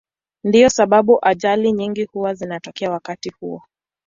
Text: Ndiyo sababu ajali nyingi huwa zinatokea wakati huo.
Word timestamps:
Ndiyo 0.43 0.69
sababu 0.69 1.19
ajali 1.25 1.71
nyingi 1.71 2.05
huwa 2.05 2.33
zinatokea 2.33 2.91
wakati 2.91 3.29
huo. 3.29 3.63